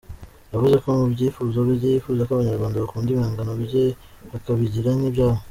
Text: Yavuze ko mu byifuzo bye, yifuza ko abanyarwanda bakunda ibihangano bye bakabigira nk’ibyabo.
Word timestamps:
Yavuze 0.53 0.75
ko 0.83 0.87
mu 0.99 1.05
byifuzo 1.13 1.57
bye, 1.71 1.87
yifuza 1.93 2.21
ko 2.27 2.31
abanyarwanda 2.33 2.83
bakunda 2.83 3.07
ibihangano 3.09 3.51
bye 3.63 3.85
bakabigira 4.31 4.89
nk’ibyabo. 4.97 5.37